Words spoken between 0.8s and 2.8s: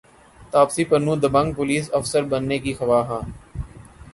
پنو دبنگ پولیس افسر بننے کی